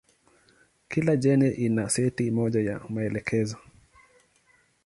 Kila 0.89 1.15
jeni 1.15 1.49
ina 1.51 1.89
seti 1.89 2.31
moja 2.31 2.61
ya 2.61 2.81
maelekezo. 2.89 3.57